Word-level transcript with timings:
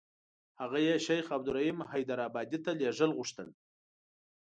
هغه 0.61 0.79
یې 0.87 0.95
شیخ 1.05 1.25
عبدالرحیم 1.37 1.79
حیدارآبادي 1.91 2.59
ته 2.65 2.71
لېږل 2.79 3.11
غوښتل. 3.17 3.47